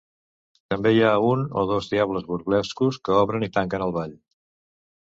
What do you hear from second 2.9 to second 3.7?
que obren i